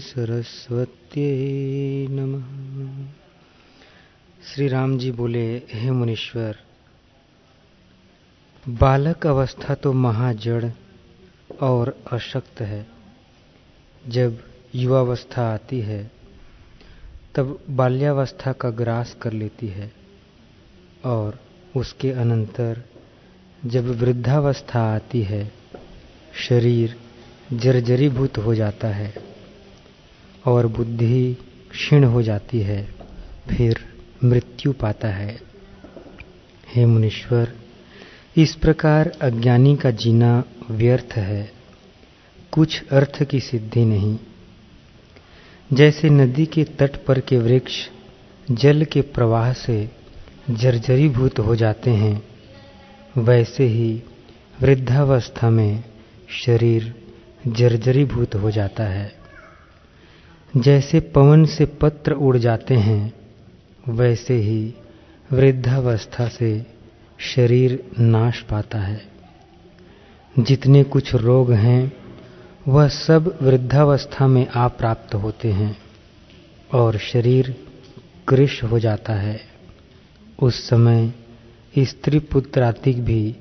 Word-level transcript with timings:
श्री 0.00 2.06
नमः। 2.10 3.06
श्री 4.46 4.68
राम 4.68 4.98
जी 4.98 5.10
बोले, 5.10 5.56
हे 5.56 5.90
मुनीश्वर, 5.90 6.56
बालक 8.68 9.26
अवस्था 9.26 9.74
तो 9.74 9.92
महाजड़ 9.92 10.70
और 11.60 11.98
अशक्त 12.12 12.60
है। 12.60 12.86
जब 14.08 14.42
युवावस्था 14.74 15.54
आती 15.54 15.80
है, 15.80 16.10
तब 17.34 17.64
बाल्यावस्था 17.70 18.52
का 18.52 18.70
ग्रास 18.70 19.16
कर 19.22 19.32
लेती 19.32 19.66
है 19.66 19.92
और 21.04 21.40
उसके 21.76 22.10
अनंतर 22.10 22.82
जब 23.66 23.84
वृद्धावस्था 23.84 24.94
आती 24.94 25.22
है, 25.22 25.52
शरीर 26.48 26.96
जर्जरीभूत 27.52 28.38
हो 28.38 28.54
जाता 28.54 28.88
है। 28.88 29.25
और 30.46 30.66
बुद्धि 30.66 31.36
क्षीण 31.70 32.04
हो 32.04 32.22
जाती 32.22 32.60
है, 32.60 32.94
फिर 33.48 33.84
मृत्यु 34.24 34.72
पाता 34.72 35.08
है। 35.08 35.40
हे 36.74 36.86
मुनीश्वर, 36.86 37.52
इस 38.36 38.54
प्रकार 38.54 39.08
अज्ञानी 39.08 39.76
का 39.76 39.90
जीना 39.90 40.44
व्यर्थ 40.70 41.16
है। 41.16 41.52
कुछ 42.52 42.82
अर्थ 42.92 43.24
की 43.24 43.40
सिद्धि 43.40 43.84
नहीं। 43.84 44.18
जैसे 45.72 46.10
नदी 46.10 46.46
के 46.46 46.64
तट 46.64 47.04
पर 47.04 47.20
के 47.20 47.38
वृक्ष 47.38 47.88
जल 48.50 48.84
के 48.84 49.00
प्रवाह 49.00 49.52
से 49.52 49.90
जर्जरीभूत 50.50 51.38
हो 51.38 51.56
जाते 51.56 51.90
हैं, 51.90 52.22
वैसे 53.18 53.64
ही 53.64 54.02
वृद्धावस्था 54.60 55.50
में 55.50 55.84
शरीर 56.28 56.94
जर्जरीभूत 57.46 58.34
हो 58.34 58.50
जाता 58.50 58.84
है। 58.84 59.25
जैसे 60.56 61.00
पवन 61.00 61.44
से 61.44 61.66
पत्र 61.66 62.12
उड़ 62.12 62.36
जाते 62.36 62.74
हैं, 62.74 63.12
वैसे 63.88 64.34
ही 64.34 64.74
वृद्धावस्था 65.32 66.28
से 66.28 66.66
शरीर 67.18 67.90
नाश 68.00 68.40
पाता 68.40 68.78
है। 68.78 69.02
जितने 70.38 70.84
कुछ 70.84 71.14
रोग 71.14 71.52
हैं, 71.52 71.92
वह 72.68 72.88
सब 72.88 73.38
वृद्धावस्था 73.42 74.26
में 74.26 74.46
आ 74.48 74.68
प्राप्त 74.68 75.14
होते 75.14 75.52
हैं 75.52 75.78
और 76.74 76.98
शरीर 76.98 77.66
कृष 78.28 78.64
हो 78.64 78.78
जाता 78.78 79.12
है। 79.12 79.40
उस 80.42 80.68
समय 80.68 81.12
स्त्री 81.78 82.18
पुत्रातिक 82.18 83.04
भी 83.04 83.36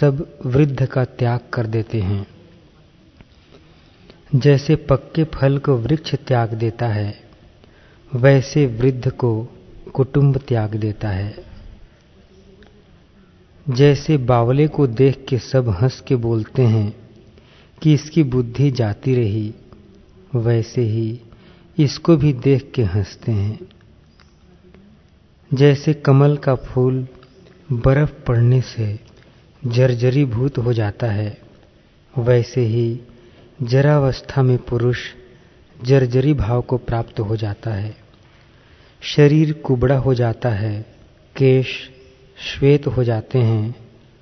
सब 0.00 0.38
वृद्ध 0.46 0.86
का 0.86 1.04
त्याग 1.04 1.40
कर 1.52 1.66
देते 1.66 2.00
हैं। 2.00 2.37
जैसे 4.34 4.76
पक्के 4.76 5.24
फल 5.24 5.58
को 5.58 5.76
वृक्ष 5.76 6.14
त्याग 6.14 6.54
देता 6.54 6.86
है, 6.86 7.20
वैसे 8.14 8.66
वृद्ध 8.66 9.10
को 9.10 9.48
कुटुंब 9.94 10.38
त्याग 10.38 10.74
देता 10.74 11.08
है। 11.08 11.44
जैसे 13.70 14.16
बावले 14.16 14.68
को 14.68 14.86
देख 14.86 15.26
के 15.28 15.38
सब 15.38 15.68
हंस 15.68 16.00
के 16.00 16.16
बोलते 16.16 16.62
हैं 16.62 16.96
कि 17.82 17.94
इसकी 17.94 18.22
बुद्धि 18.22 18.70
जाती 18.70 19.14
रही, 19.14 19.54
वैसे 20.36 20.82
ही 20.82 21.20
इसको 21.78 22.16
भी 22.16 22.32
देख 22.32 22.72
के 22.74 22.82
हँसते 22.82 23.32
हैं। 23.32 23.58
जैसे 25.54 25.94
कमल 25.94 26.36
का 26.36 26.54
फूल 26.54 27.06
बर्फ़ 27.72 28.24
पड़ने 28.24 28.60
से 28.60 29.00
जर्जरी 29.66 30.24
भूत 30.24 30.58
हो 30.58 30.72
जाता 30.72 31.06
है, 31.06 31.38
वैसे 32.18 32.60
ही 32.60 33.00
जरावस्था 33.62 34.42
में 34.42 34.58
पुरुष 34.58 34.98
जर्जरी 35.84 36.34
भाव 36.34 36.60
को 36.60 36.76
प्राप्त 36.76 37.20
हो 37.20 37.36
जाता 37.36 37.70
है। 37.70 37.96
शरीर 39.02 39.52
कुबड़ा 39.52 39.98
हो 39.98 40.14
जाता 40.14 40.48
है, 40.48 40.86
केश 41.36 41.90
श्वेत 42.38 42.86
हो 42.86 43.04
जाते 43.04 43.38
हैं 43.38 43.76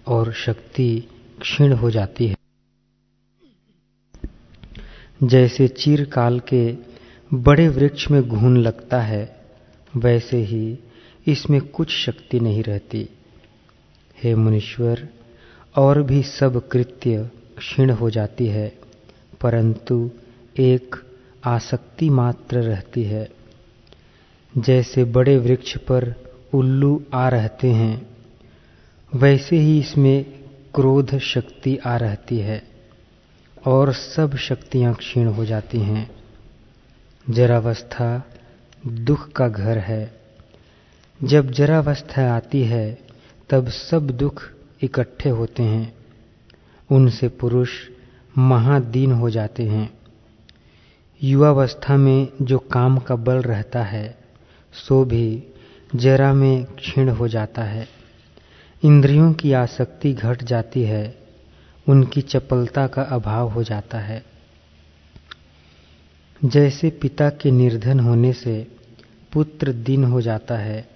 और 0.06 0.32
शक्ति 0.32 1.04
क्षीण 1.40 1.72
हो 1.72 1.90
जाती 1.90 2.26
है। 2.26 2.36
जैसे 5.22 5.68
चीरकाल 5.68 6.40
के 6.40 6.76
बड़े 7.34 7.68
वृक्ष 7.68 8.10
में 8.10 8.28
घून 8.28 8.56
लगता 8.56 9.00
है, 9.00 9.36
वैसे 9.96 10.36
ही 10.36 10.78
इसमें 11.26 11.60
कुछ 11.60 11.90
शक्ति 11.90 12.40
नहीं 12.40 12.62
रहती। 12.62 13.08
हे 14.24 14.34
मुनीश्वर, 14.34 15.08
और 15.76 16.02
भी 16.02 16.22
सब 16.22 16.68
कृत्य 16.68 17.30
क्षीण 17.58 17.90
हो 17.90 18.10
जाती 18.10 18.46
है। 18.46 18.85
परंतु 19.40 20.10
एक 20.58 20.96
आसक्ति 21.44 22.10
मात्र 22.10 22.62
रहती 22.62 23.02
है। 23.02 23.30
जैसे 24.58 25.04
बड़े 25.04 25.38
वृक्ष 25.38 25.76
पर 25.76 26.14
उल्लू 26.54 27.02
आ 27.14 27.28
रहते 27.28 27.70
हैं, 27.70 28.06
वैसे 29.14 29.56
ही 29.56 29.80
इसमें 29.80 30.24
क्रोध 30.74 31.18
शक्ति 31.18 31.76
आ 31.76 31.96
रहती 31.96 32.38
है 32.38 32.62
और 33.66 33.92
सब 33.92 34.36
शक्तियाँ 34.36 34.94
क्षीण 34.94 35.26
हो 35.26 35.44
जाती 35.44 35.80
हैं। 35.80 36.10
जरावस्था 37.30 38.24
दुख 38.86 39.32
का 39.32 39.48
घर 39.48 39.78
है। 39.78 40.20
जब 41.22 41.50
जरावस्था 41.50 42.34
आती 42.34 42.62
है, 42.62 42.98
तब 43.50 43.68
सब 43.68 44.06
दुख 44.06 44.42
इकट्ठे 44.82 45.28
होते 45.28 45.62
हैं। 45.62 45.94
उनसे 46.90 47.28
पुरुष 47.28 47.70
महादीन 48.38 49.12
हो 49.12 49.30
जाते 49.30 49.62
हैं। 49.62 49.98
युवावस्था 51.22 51.96
में 51.96 52.28
जो 52.42 52.58
काम 52.58 52.98
का 52.98 53.16
बल 53.16 53.34
रहता 53.34 53.82
है, 53.82 54.18
सो 54.72 55.04
भी 55.04 55.42
जरा 55.94 56.34
में 56.34 56.64
क्षीण 56.64 57.08
हो 57.08 57.28
जाता 57.28 57.62
है। 57.62 57.88
इंद्रियों 58.84 59.32
की 59.32 59.52
आसक्ति 59.52 60.12
घट 60.12 60.44
जाती 60.44 60.82
है, 60.82 61.18
उनकी 61.88 62.20
चपलता 62.20 62.86
का 62.86 63.02
अभाव 63.02 63.48
हो 63.48 63.62
जाता 63.62 63.98
है। 63.98 64.24
जैसे 66.44 66.90
पिता 66.90 67.30
के 67.30 67.50
निर्धन 67.50 68.00
होने 68.00 68.32
से 68.32 68.66
पुत्र 69.32 69.72
दीन 69.72 70.04
हो 70.04 70.20
जाता 70.20 70.56
है, 70.56 70.88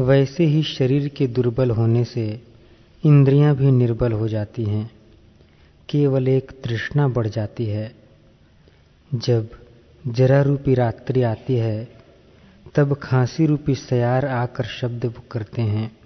वैसे 0.00 0.44
ही 0.44 0.62
शरीर 0.62 1.08
के 1.08 1.26
दुर्बल 1.26 1.70
होने 1.70 2.04
से 2.04 2.42
इंद्रियाँ 3.04 3.56
भी 3.56 3.70
निर्बल 3.70 4.12
हो 4.12 4.28
जाती 4.28 4.64
हैं। 4.64 4.99
केवल 5.90 6.28
एक 6.28 6.50
तृष्णा 6.64 7.08
बढ़ 7.08 7.26
जाती 7.26 7.64
है। 7.66 7.94
जब 9.14 9.48
जरा 10.06 10.42
रूपी 10.42 10.74
रात्रि 10.74 11.22
आती 11.22 11.54
है, 11.54 11.88
तब 12.74 12.94
खांसी 12.94 13.46
रूपी 13.46 13.74
सयार 13.74 14.26
आकर 14.26 14.64
शब्द 14.64 15.14
करते 15.30 15.62
हैं 15.62 15.96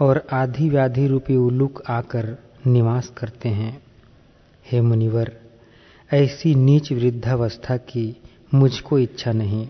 और 0.00 0.26
आधी 0.32 0.68
व्याधि 0.68 1.06
रूपी 1.06 1.36
उलूक 1.36 1.82
आकर 1.88 2.36
निवास 2.66 3.12
करते 3.16 3.48
हैं। 3.48 3.82
हे 4.72 4.80
मुनिवर, 4.80 5.36
ऐसी 6.12 6.54
नीच 6.54 6.92
वृद्धावस्था 6.92 7.76
की 7.76 8.16
मुझको 8.54 8.98
इच्छा 8.98 9.32
नहीं। 9.32 9.68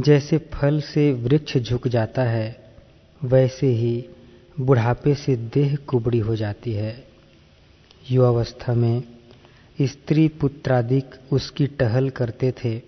जैसे 0.00 0.38
फल 0.38 0.80
से 0.80 1.12
वृक्ष 1.12 1.58
झुक 1.58 1.88
जाता 1.88 2.22
है, 2.22 2.72
वैसे 3.24 3.66
ही 3.66 4.08
बुढ़ापे 4.60 5.14
से 5.14 5.36
देह 5.36 5.76
कुबड़ी 5.76 6.18
हो 6.18 6.36
जाती 6.36 6.72
है। 6.72 7.13
युवावस्था 8.10 8.74
में 8.74 9.02
स्त्री 9.82 10.28
पुत्रादिक 10.28 11.14
उसकी 11.32 11.66
टहल 11.66 12.10
करते 12.10 12.52
थे, 12.52 12.82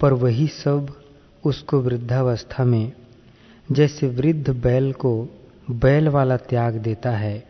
पर 0.00 0.12
वही 0.12 0.46
सब 0.46 1.00
उसको 1.44 1.80
वृद्धावस्था 1.80 2.64
में, 2.64 2.92
जैसे 3.72 4.08
वृद्ध 4.08 4.50
बैल 4.50 4.92
को 4.92 5.28
बैल 5.70 6.08
वाला 6.08 6.36
त्याग 6.36 6.74
देता 6.74 7.10
है, 7.10 7.46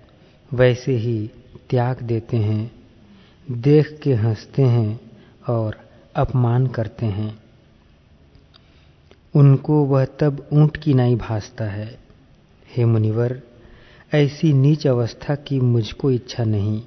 वैसे 0.52 0.92
ही 0.92 1.30
त्याग 1.70 2.02
देते 2.02 2.36
हैं, 2.36 2.72
देख 3.50 4.00
के 4.02 4.14
हँसते 4.14 4.62
हैं 4.62 5.00
और 5.48 5.76
अपमान 6.16 6.66
करते 6.66 7.06
हैं। 7.06 7.38
उनको 9.34 9.84
वह 9.84 10.04
तब 10.04 10.48
ऊँट 10.52 10.76
की 10.76 10.94
नाई 10.94 11.14
भासता 11.14 11.64
है। 11.64 11.98
हे 12.76 12.84
मुनिवर 12.84 13.42
ऐसी 14.14 14.52
नीच 14.52 14.86
अवस्था 14.86 15.34
की 15.34 15.60
मुझको 15.60 16.10
इच्छा 16.10 16.44
नहीं। 16.44 16.82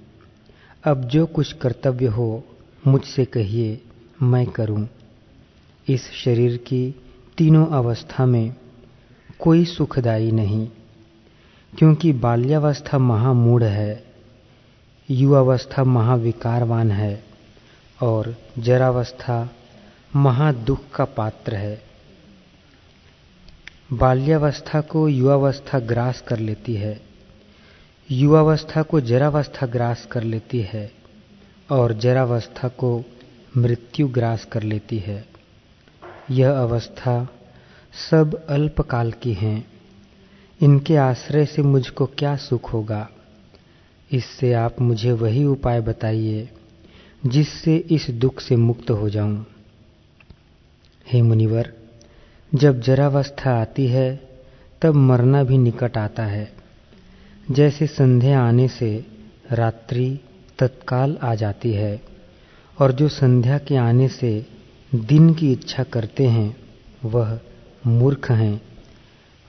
अब 0.84 1.04
जो 1.04 1.26
कुछ 1.26 1.54
कर्तव्य 1.54 2.06
हो, 2.06 2.44
मुझसे 2.88 3.26
कहिए, 3.26 3.82
मैं 4.22 4.46
करूँ। 4.46 4.88
इस 5.88 6.12
शरीर 6.12 6.58
की 6.58 6.96
तीनों 7.38 7.68
अवस्था 7.68 8.26
में 8.26 8.56
कोई 9.40 9.66
सुखदाई 9.66 10.32
नहीं, 10.32 10.68
क्योंकि 11.78 12.14
बाल्यावस्था 12.14 12.98
महामूढ़ 12.98 13.64
है, 13.64 14.04
युवावस्था 15.12 15.84
महाविकारवान 15.84 16.92
है, 16.92 17.24
और 18.02 18.36
जरावस्था 18.60 19.50
महादुख 20.16 20.80
का 20.96 21.06
पात्र 21.06 21.56
है। 21.56 21.84
बाल्यावस्था 23.94 24.82
को 24.82 25.10
युवावस्था 25.10 25.80
ग्रास 25.80 26.22
कर 26.22 26.40
लेती 26.40 26.76
है। 26.76 27.09
युवावस्था 28.12 28.82
को 28.82 29.00
जरावस्था 29.02 29.66
ग्रास 29.66 30.06
कर 30.06 30.24
लेती 30.24 30.62
है 30.62 30.92
और 31.72 31.94
जरावस्था 31.94 32.68
को 32.68 33.04
मृत्यु 33.58 34.08
ग्रास 34.08 34.46
कर 34.46 34.64
लेती 34.64 34.98
है। 34.98 35.26
यह 36.32 36.52
अवस्था 36.52 37.28
सब 38.12 38.46
अल्पकाल 38.48 39.12
की 39.12 39.34
हैं। 39.34 39.68
इनके 40.62 40.96
आश्रय 40.96 41.46
से 41.46 41.62
मुझको 41.62 42.06
क्या 42.06 42.36
सुख 42.36 42.74
होगा? 42.74 43.10
इससे 44.12 44.54
आप 44.54 44.82
मुझे 44.82 45.12
वही 45.12 45.46
उपाय 45.46 45.82
बताइए 45.82 46.50
जिससे 47.26 47.76
इस 47.78 48.10
दुख 48.10 48.42
से 48.42 48.56
मुक्त 48.56 48.92
हो 48.92 49.10
जाऊँ। 49.10 49.46
हे 51.08 51.22
मुनिवर, 51.22 51.74
जब 52.56 52.82
जरावस्था 52.82 53.62
आती 53.62 53.88
है, 53.88 54.30
तब 54.82 54.94
मरना 54.94 55.44
भी 55.44 55.58
निकट 55.58 55.98
आता 55.98 56.24
है। 56.24 56.59
जैसे 57.52 57.88
संध्या 57.88 58.42
आने 58.42 58.68
से 58.68 59.06
रात्रि 59.52 60.20
तत्काल 60.60 61.18
आ 61.24 61.36
जाती 61.36 61.72
है, 61.72 62.02
और 62.82 62.92
जो 62.92 63.08
संध्या 63.08 63.58
के 63.58 63.76
आने 63.76 64.08
से 64.08 64.46
दिन 64.96 65.34
की 65.34 65.52
इच्छा 65.52 65.84
करते 65.84 66.28
हैं, 66.28 66.58
वह 67.06 67.40
मूर्ख 67.88 68.32
हैं। 68.32 68.62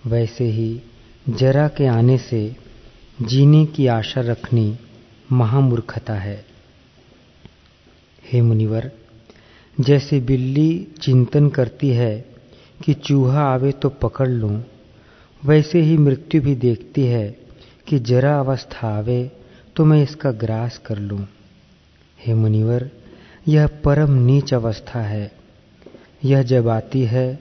वैसे 0.06 0.44
ही 0.44 0.82
जरा 1.29 1.69
के 1.69 1.87
आने 1.87 2.19
से 2.19 2.56
जीने 3.23 3.67
की 3.67 3.87
आशा 3.87 4.20
रखनी 4.20 4.79
महामूर्खता 5.32 6.14
है। 6.14 6.44
हे 8.32 8.41
मुनिवर, 8.41 8.91
जैसे 9.81 10.20
बिल्ली 10.20 10.88
चिंतन 11.00 11.49
करती 11.49 11.88
है 11.88 12.26
कि 12.85 12.94
चूहा 12.94 13.43
आवे 13.43 13.73
तो 13.73 13.88
पकड़ 13.88 14.29
लूँ, 14.29 14.64
वैसे 15.44 15.81
ही 15.81 15.97
मृत्यु 15.97 16.43
भी 16.43 16.55
देखती 16.55 17.06
है 17.06 17.39
कि 17.90 17.98
जरा 17.98 18.38
अवस्था 18.38 18.88
आवे 18.88 19.32
तो 19.76 19.84
मैं 19.84 20.02
इसका 20.02 20.31
ग्रास 20.31 20.78
कर 20.78 20.98
लूँ। 20.98 21.26
हे 22.20 22.34
मुनिवर, 22.34 22.90
यह 23.48 23.66
परम 23.66 24.10
नीच 24.10 24.54
अवस्था 24.54 25.00
है। 25.00 25.32
यह 26.25 26.42
जब 26.42 26.69
आती 26.69 27.04
है, 27.04 27.38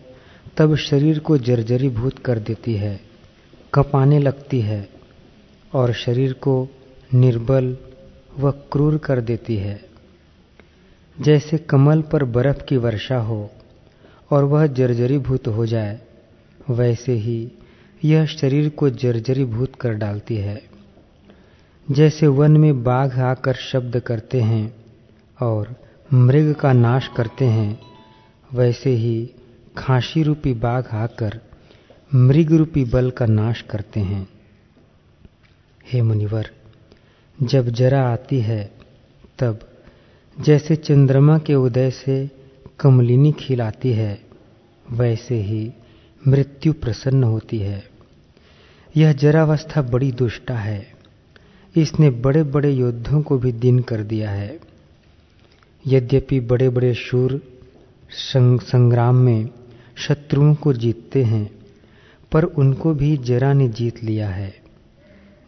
तब 0.57 0.75
शरीर 0.75 1.19
को 1.19 1.37
जर्जरीभूत 1.37 2.19
कर 2.19 2.39
देती 2.39 2.73
है, 2.73 2.99
कपाने 3.73 4.19
लगती 4.19 4.61
है, 4.61 4.89
और 5.73 5.93
शरीर 5.93 6.33
को 6.33 6.67
निर्बल 7.13 7.77
व 8.39 8.51
क्रूर 8.51 8.97
कर 8.97 9.21
देती 9.21 9.55
है। 9.55 9.81
जैसे 11.21 11.57
कमल 11.57 12.01
पर 12.01 12.23
बर्फ़ 12.23 12.63
की 12.63 12.77
वर्षा 12.77 13.17
हो, 13.17 13.51
और 14.31 14.43
वह 14.43 14.67
जर्जरीभूत 14.67 15.47
हो 15.47 15.65
जाए, 15.65 16.01
वैसे 16.69 17.13
ही 17.13 17.51
यह 18.05 18.25
शरीर 18.25 18.69
को 18.69 18.89
जर्जरीभूत 18.89 19.75
कर 19.75 19.93
डालती 19.93 20.35
है। 20.35 20.61
जैसे 21.91 22.27
वन 22.27 22.57
में 22.57 22.83
बाघ 22.83 23.19
आकर 23.19 23.53
शब्द 23.53 23.99
करते 23.99 24.41
हैं 24.41 24.75
और 25.41 25.75
मृग 26.13 26.55
का 26.55 26.73
नाश 26.73 27.09
करते 27.17 27.45
हैं, 27.45 27.79
वैसे 28.53 28.89
ही 28.89 29.29
खांसी 29.77 30.23
रूपी 30.23 30.53
बाघ 30.53 30.87
आकर 30.93 31.39
मृग 32.15 32.51
रूपी 32.51 32.85
बल 32.85 33.11
का 33.11 33.25
नाश 33.25 33.61
करते 33.61 33.99
हैं। 33.99 34.27
हे 35.91 36.01
मुनिवर, 36.01 36.49
जब 37.43 37.69
जरा 37.69 38.01
आती 38.01 38.39
है, 38.39 38.71
तब 39.39 39.59
जैसे 40.41 40.75
चंद्रमा 40.75 41.37
के 41.37 41.55
उदय 41.55 41.91
से 41.91 42.31
कमलिनी 42.79 43.31
खिलाती 43.31 43.93
है, 43.93 44.21
वैसे 44.91 45.35
ही 45.35 45.73
मृत्यु 46.27 46.73
प्रसन्न 46.73 47.23
होती 47.23 47.59
है। 47.59 47.89
यह 48.97 49.13
जरावस्था 49.13 49.81
बड़ी 49.81 50.11
दुष्टा 50.11 50.55
है। 50.55 50.93
इसने 51.75 52.09
बड़े 52.09 52.43
बड़े 52.43 52.71
योद्धों 52.71 53.21
को 53.21 53.37
भी 53.37 53.51
दिन 53.51 53.79
कर 53.79 54.03
दिया 54.03 54.31
है। 54.31 54.59
यद्यपि 55.87 56.39
बड़े 56.39 56.69
बड़े 56.69 56.93
शूर 56.93 57.59
संग्राम 58.11 59.15
में 59.15 59.49
शत्रुओं 59.95 60.55
को 60.55 60.73
जीतते 60.73 61.23
हैं, 61.23 61.51
पर 62.31 62.43
उनको 62.43 62.93
भी 62.93 63.17
जरा 63.17 63.53
ने 63.53 63.69
जीत 63.69 64.03
लिया 64.03 64.29
है। 64.29 64.55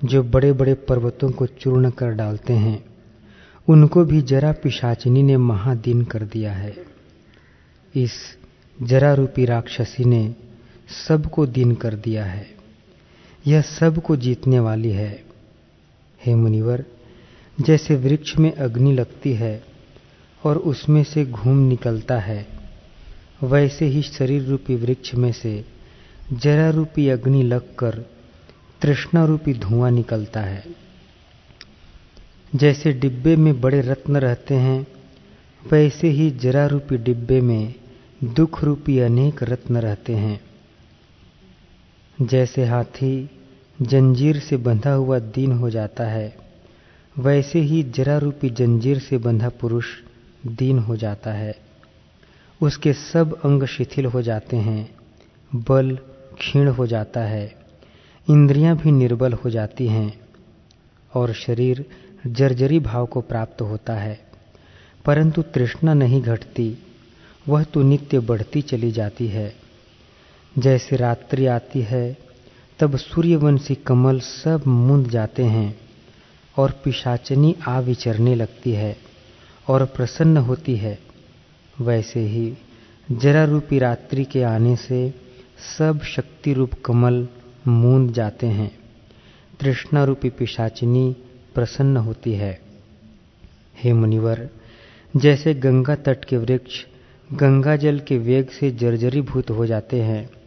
जो 0.03 0.23
बड़े 0.23 0.53
बड़े 0.53 0.73
पर्वतों 0.73 1.29
को 1.29 1.45
चूर्ण 1.45 1.89
कर 1.89 2.11
डालते 2.11 2.53
हैं, 2.53 2.85
उनको 3.67 4.05
भी 4.05 4.21
जरा 4.21 4.51
पिशाचिनी 4.51 5.23
ने 5.23 5.37
महादीन 5.37 6.03
कर 6.03 6.23
दिया 6.23 6.53
है। 6.53 6.75
इस 7.95 8.11
जरा 8.83 9.13
रूपी 9.13 9.45
राक्षसी 9.45 10.05
ने 10.05 10.35
सबको 10.91 11.45
दीन 11.45 11.75
कर 11.75 11.93
दिया 11.95 12.25
है। 12.25 12.47
यह 13.47 13.61
सबको 13.61 14.15
जीतने 14.15 14.59
वाली 14.59 14.89
है। 14.89 15.23
हे 16.25 16.35
मुनिवर, 16.35 16.85
जैसे 17.61 17.95
वृक्ष 17.95 18.37
में 18.37 18.53
अग्नि 18.53 18.93
लगती 18.93 19.33
है 19.33 19.63
और 20.43 20.57
उसमें 20.57 21.03
से 21.03 21.25
घूम 21.25 21.57
निकलता 21.57 22.19
है, 22.19 22.47
वैसे 23.43 23.85
ही 23.85 24.01
शरीर 24.01 24.43
रूपी 24.43 24.75
वृक्ष 24.75 25.13
में 25.15 25.31
से 25.31 25.65
जरा 26.33 26.69
रूपी 26.69 27.09
अग्नि 27.09 27.43
लगकर 27.43 28.05
तृष्णा 28.81 29.25
रूपी 29.25 29.53
धुआँ 29.53 29.91
निकलता 29.91 30.39
है। 30.39 30.63
जैसे 32.55 32.93
डिब्बे 32.93 33.35
में 33.35 33.61
बड़े 33.61 33.81
रत्न 33.81 34.17
रहते 34.17 34.55
हैं, 34.55 34.87
वैसे 35.71 36.07
ही 36.07 36.31
जरा 36.31 36.65
रूपी 36.65 36.97
डिब्बे 36.97 37.41
में 37.41 37.73
दुख 38.23 38.63
रूपी 38.63 38.99
अनेक 38.99 39.43
रत्न 39.43 39.77
रहते 39.77 40.13
हैं। 40.13 40.50
जैसे 42.21 42.65
हाथी 42.65 43.29
जंजीर 43.81 44.39
से 44.39 44.57
बंधा 44.57 44.93
हुआ 44.93 45.19
दीन 45.19 45.51
हो 45.51 45.69
जाता 45.69 46.03
है, 46.03 46.35
वैसे 47.19 47.59
ही 47.59 47.83
जरा 47.83 48.17
रूपी 48.17 48.49
जंजीर 48.49 48.99
से 48.99 49.17
बंधा 49.17 49.49
पुरुष 49.49 49.85
दीन 50.47 50.79
हो 50.79 50.95
जाता 50.95 51.31
है। 51.31 51.55
उसके 52.61 52.93
सब 52.93 53.41
अंग 53.41 53.63
शिथिल 53.63 54.05
हो 54.05 54.21
जाते 54.21 54.57
हैं, 54.57 54.95
बल 55.55 55.95
क्षीण 56.39 56.67
हो 56.67 56.87
जाता 56.87 57.21
है, 57.21 57.55
इंद्रियाँ 58.29 58.77
भी 58.77 58.91
निर्बल 58.91 59.33
हो 59.33 59.49
जाती 59.49 59.87
हैं 59.87 60.19
और 61.13 61.33
शरीर 61.33 61.85
जर्जरी 62.27 62.79
भाव 62.79 63.05
को 63.05 63.21
प्राप्त 63.21 63.61
होता 63.61 63.93
है। 63.93 64.19
परंतु 65.05 65.41
तृष्णा 65.41 65.93
नहीं 65.93 66.21
घटती, 66.21 66.77
वह 67.49 67.63
तो 67.63 67.81
नित्य 67.81 68.19
बढ़ती 68.19 68.61
चली 68.61 68.91
जाती 68.91 69.27
है। 69.27 69.70
जैसे 70.59 70.95
रात्रि 70.95 71.45
आती 71.45 71.81
है, 71.81 72.17
तब 72.79 72.97
सूर्यवंशी 72.97 73.75
कमल 73.75 74.19
सब 74.19 74.63
मुंद 74.67 75.09
जाते 75.09 75.43
हैं 75.43 75.79
और 76.57 76.71
पिशाचनी 76.71 77.55
आ 77.67 77.79
विचरने 77.79 78.35
लगती 78.35 78.71
है 78.71 78.97
और 79.67 79.85
प्रसन्न 79.85 80.37
होती 80.37 80.75
है। 80.75 80.99
वैसे 81.81 82.19
ही 82.19 82.57
जरा 83.11 83.43
रूपी 83.43 83.79
रात्रि 83.79 84.23
के 84.23 84.43
आने 84.43 84.75
से 84.75 85.13
सब 85.77 86.01
शक्ति 86.01 86.53
रूप 86.53 86.71
कमल 86.85 87.27
मूंद 87.67 88.13
जाते 88.13 88.47
हैं। 88.47 88.79
तृष्णा 89.59 90.03
रूपी 90.03 90.29
पिशाचिनी 90.29 91.15
प्रसन्न 91.55 91.97
होती 91.97 92.33
है। 92.33 92.61
हे 93.83 93.93
मुनिवर, 93.93 94.49
जैसे 95.17 95.53
गंगा 95.53 95.95
तट 95.95 96.25
के 96.25 96.37
वृक्ष 96.37 96.85
गंगा 97.33 97.75
जल 97.75 97.99
के 97.99 98.17
वेग 98.17 98.49
से 98.49 98.71
जर्जरीभूत 98.71 99.49
हो 99.49 99.65
जाते 99.65 100.01
हैं 100.01 100.40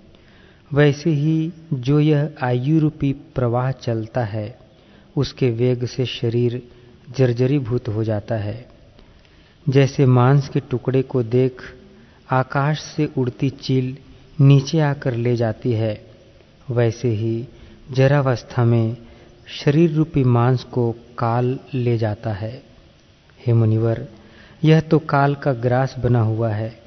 वैसे 0.73 1.11
ही 1.11 1.53
जो 1.73 2.01
यह 2.01 2.31
आयु 2.43 2.81
रूपी 2.81 3.13
प्रवाह 3.13 3.71
चलता 3.71 4.25
है, 4.25 4.59
उसके 5.17 5.51
वेग 5.51 5.85
से 5.85 6.07
शरीर 6.07 6.63
जर्जरीभूत 7.17 7.89
हो 7.89 8.05
जाता 8.05 8.35
है। 8.35 8.67
जैसे 9.69 10.07
मांस 10.07 10.49
के 10.49 10.61
टुकड़े 10.61 11.03
को 11.03 11.23
देख, 11.23 11.63
आकाश 12.31 12.81
से 12.81 13.09
उड़ती 13.19 13.51
चील 13.51 13.97
नीचे 14.41 14.81
आकर 14.81 15.15
ले 15.15 15.37
जाती 15.37 15.73
है, 15.73 16.07
वैसे 16.71 17.09
ही 17.09 17.49
जरावस्था 17.91 18.65
में 18.65 18.97
शरीर 19.47 19.91
रूपी 19.91 20.25
मांस 20.25 20.65
को 20.65 20.93
काल 20.93 21.59
ले 21.75 21.99
जाता 21.99 22.33
है। 22.33 22.63
हे 23.47 23.53
मुनिवर, 23.53 24.09
यह 24.65 24.81
तो 24.81 24.99
काल 24.99 25.35
का 25.35 25.53
ग्रास 25.53 25.95
बना 25.99 26.21
हुआ 26.21 26.51
है। 26.51 26.81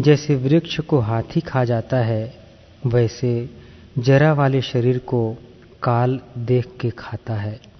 जैसे 0.00 0.34
वृक्ष 0.34 0.80
को 0.80 0.98
हाथी 0.98 1.40
खा 1.40 1.64
जाता 1.64 1.96
है 1.96 2.41
वैसे 2.86 3.50
जरा 3.98 4.32
वाले 4.32 4.62
शरीर 4.62 4.98
को 4.98 5.36
काल 5.82 6.20
देख 6.38 6.66
के 6.80 6.90
खाता 6.90 7.34
है। 7.34 7.71